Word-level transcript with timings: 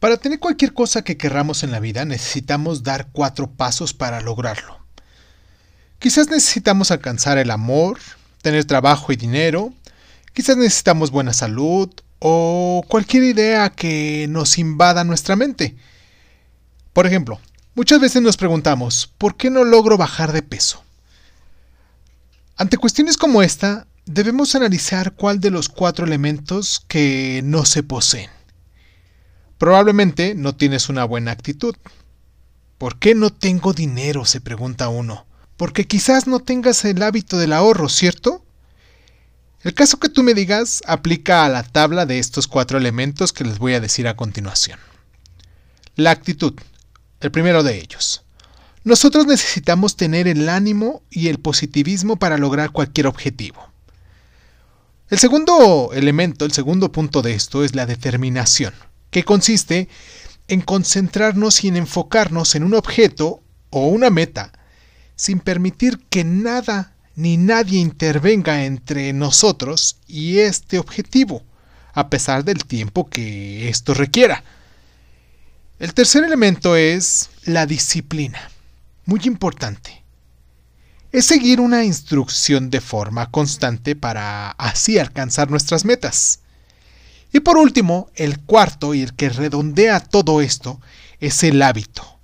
Para 0.00 0.18
tener 0.18 0.38
cualquier 0.38 0.74
cosa 0.74 1.02
que 1.02 1.16
querramos 1.16 1.62
en 1.62 1.70
la 1.70 1.80
vida 1.80 2.04
necesitamos 2.04 2.82
dar 2.82 3.08
cuatro 3.12 3.50
pasos 3.50 3.94
para 3.94 4.20
lograrlo. 4.20 4.78
Quizás 5.98 6.28
necesitamos 6.28 6.90
alcanzar 6.90 7.38
el 7.38 7.50
amor, 7.50 7.98
tener 8.42 8.66
trabajo 8.66 9.12
y 9.12 9.16
dinero, 9.16 9.72
quizás 10.34 10.58
necesitamos 10.58 11.10
buena 11.10 11.32
salud 11.32 11.90
o 12.18 12.84
cualquier 12.88 13.24
idea 13.24 13.70
que 13.70 14.26
nos 14.28 14.58
invada 14.58 15.02
nuestra 15.04 15.34
mente. 15.34 15.76
Por 16.92 17.06
ejemplo, 17.06 17.40
muchas 17.74 17.98
veces 17.98 18.20
nos 18.20 18.36
preguntamos, 18.36 19.10
¿por 19.16 19.36
qué 19.36 19.48
no 19.48 19.64
logro 19.64 19.96
bajar 19.96 20.32
de 20.32 20.42
peso? 20.42 20.84
Ante 22.58 22.76
cuestiones 22.76 23.16
como 23.16 23.42
esta, 23.42 23.86
debemos 24.04 24.54
analizar 24.54 25.14
cuál 25.14 25.40
de 25.40 25.50
los 25.50 25.70
cuatro 25.70 26.04
elementos 26.04 26.84
que 26.86 27.40
no 27.44 27.64
se 27.64 27.82
poseen. 27.82 28.35
Probablemente 29.58 30.34
no 30.34 30.54
tienes 30.54 30.88
una 30.88 31.04
buena 31.04 31.30
actitud. 31.30 31.74
¿Por 32.78 32.98
qué 32.98 33.14
no 33.14 33.30
tengo 33.30 33.72
dinero? 33.72 34.24
se 34.26 34.40
pregunta 34.40 34.88
uno. 34.88 35.26
Porque 35.56 35.86
quizás 35.86 36.26
no 36.26 36.40
tengas 36.40 36.84
el 36.84 37.02
hábito 37.02 37.38
del 37.38 37.54
ahorro, 37.54 37.88
¿cierto? 37.88 38.44
El 39.62 39.72
caso 39.72 39.98
que 39.98 40.10
tú 40.10 40.22
me 40.22 40.34
digas 40.34 40.82
aplica 40.86 41.44
a 41.44 41.48
la 41.48 41.62
tabla 41.62 42.04
de 42.04 42.18
estos 42.18 42.46
cuatro 42.46 42.76
elementos 42.76 43.32
que 43.32 43.44
les 43.44 43.58
voy 43.58 43.72
a 43.72 43.80
decir 43.80 44.06
a 44.06 44.16
continuación. 44.16 44.78
La 45.96 46.10
actitud, 46.10 46.52
el 47.20 47.30
primero 47.30 47.62
de 47.62 47.78
ellos. 47.78 48.22
Nosotros 48.84 49.26
necesitamos 49.26 49.96
tener 49.96 50.28
el 50.28 50.50
ánimo 50.50 51.02
y 51.10 51.28
el 51.28 51.40
positivismo 51.40 52.16
para 52.16 52.36
lograr 52.36 52.70
cualquier 52.70 53.06
objetivo. 53.06 53.66
El 55.08 55.18
segundo 55.18 55.90
elemento, 55.94 56.44
el 56.44 56.52
segundo 56.52 56.92
punto 56.92 57.22
de 57.22 57.32
esto 57.32 57.64
es 57.64 57.74
la 57.74 57.86
determinación 57.86 58.74
que 59.16 59.24
consiste 59.24 59.88
en 60.46 60.60
concentrarnos 60.60 61.64
y 61.64 61.68
en 61.68 61.78
enfocarnos 61.78 62.54
en 62.54 62.64
un 62.64 62.74
objeto 62.74 63.42
o 63.70 63.88
una 63.88 64.10
meta, 64.10 64.52
sin 65.14 65.40
permitir 65.40 66.00
que 66.10 66.22
nada 66.22 66.92
ni 67.14 67.38
nadie 67.38 67.78
intervenga 67.78 68.66
entre 68.66 69.14
nosotros 69.14 69.96
y 70.06 70.40
este 70.40 70.78
objetivo, 70.78 71.42
a 71.94 72.10
pesar 72.10 72.44
del 72.44 72.66
tiempo 72.66 73.08
que 73.08 73.70
esto 73.70 73.94
requiera. 73.94 74.44
El 75.78 75.94
tercer 75.94 76.22
elemento 76.22 76.76
es 76.76 77.30
la 77.46 77.64
disciplina, 77.64 78.50
muy 79.06 79.22
importante. 79.24 80.04
Es 81.10 81.24
seguir 81.24 81.58
una 81.58 81.84
instrucción 81.84 82.68
de 82.68 82.82
forma 82.82 83.30
constante 83.30 83.96
para 83.96 84.50
así 84.50 84.98
alcanzar 84.98 85.50
nuestras 85.50 85.86
metas. 85.86 86.40
Y 87.32 87.40
por 87.40 87.58
último, 87.58 88.08
el 88.14 88.40
cuarto 88.40 88.94
y 88.94 89.02
el 89.02 89.14
que 89.14 89.28
redondea 89.28 90.00
todo 90.00 90.40
esto 90.40 90.80
es 91.20 91.42
el 91.42 91.60
hábito. 91.62 92.16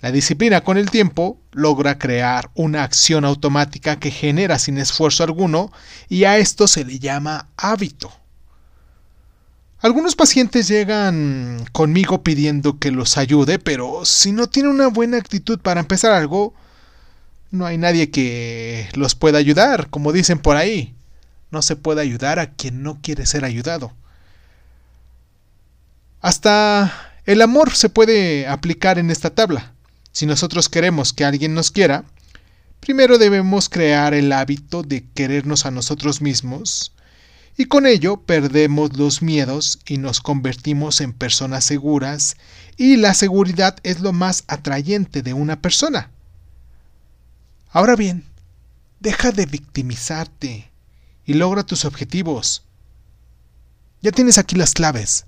La 0.00 0.10
disciplina 0.10 0.62
con 0.62 0.78
el 0.78 0.90
tiempo 0.90 1.38
logra 1.52 1.98
crear 1.98 2.50
una 2.54 2.84
acción 2.84 3.24
automática 3.24 3.96
que 4.00 4.10
genera 4.10 4.58
sin 4.58 4.78
esfuerzo 4.78 5.24
alguno 5.24 5.70
y 6.08 6.24
a 6.24 6.38
esto 6.38 6.66
se 6.66 6.84
le 6.84 6.98
llama 6.98 7.48
hábito. 7.56 8.10
Algunos 9.80 10.14
pacientes 10.14 10.68
llegan 10.68 11.64
conmigo 11.72 12.22
pidiendo 12.22 12.78
que 12.78 12.90
los 12.90 13.18
ayude, 13.18 13.58
pero 13.58 14.04
si 14.04 14.32
no 14.32 14.48
tienen 14.48 14.72
una 14.72 14.88
buena 14.88 15.16
actitud 15.18 15.58
para 15.58 15.80
empezar 15.80 16.12
algo, 16.12 16.54
no 17.50 17.66
hay 17.66 17.78
nadie 17.78 18.10
que 18.10 18.88
los 18.94 19.14
pueda 19.14 19.38
ayudar, 19.38 19.88
como 19.90 20.12
dicen 20.12 20.38
por 20.38 20.56
ahí. 20.56 20.94
No 21.50 21.62
se 21.62 21.76
puede 21.76 22.00
ayudar 22.00 22.38
a 22.38 22.52
quien 22.52 22.82
no 22.82 23.00
quiere 23.02 23.26
ser 23.26 23.44
ayudado. 23.44 23.92
Hasta 26.20 26.92
el 27.24 27.42
amor 27.42 27.74
se 27.74 27.88
puede 27.88 28.46
aplicar 28.46 28.98
en 28.98 29.10
esta 29.10 29.30
tabla. 29.30 29.72
Si 30.12 30.26
nosotros 30.26 30.68
queremos 30.68 31.12
que 31.12 31.24
alguien 31.24 31.54
nos 31.54 31.70
quiera, 31.70 32.04
primero 32.80 33.18
debemos 33.18 33.68
crear 33.68 34.12
el 34.14 34.32
hábito 34.32 34.82
de 34.82 35.08
querernos 35.14 35.66
a 35.66 35.70
nosotros 35.70 36.20
mismos 36.20 36.92
y 37.56 37.66
con 37.66 37.86
ello 37.86 38.22
perdemos 38.22 38.96
los 38.96 39.22
miedos 39.22 39.80
y 39.86 39.98
nos 39.98 40.20
convertimos 40.20 41.00
en 41.00 41.12
personas 41.12 41.64
seguras 41.64 42.36
y 42.76 42.96
la 42.96 43.14
seguridad 43.14 43.76
es 43.82 44.00
lo 44.00 44.12
más 44.12 44.44
atrayente 44.46 45.22
de 45.22 45.34
una 45.34 45.60
persona. 45.60 46.10
Ahora 47.70 47.96
bien, 47.96 48.24
deja 48.98 49.30
de 49.30 49.46
victimizarte 49.46 50.70
y 51.24 51.34
logra 51.34 51.64
tus 51.64 51.84
objetivos. 51.84 52.64
Ya 54.02 54.10
tienes 54.10 54.38
aquí 54.38 54.56
las 54.56 54.72
claves. 54.72 55.26